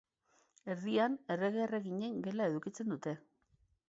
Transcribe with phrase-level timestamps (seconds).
[0.75, 3.15] Erdian errege-erreginen gela edukitzen dute.